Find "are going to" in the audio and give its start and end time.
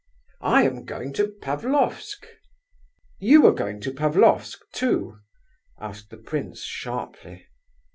3.45-3.93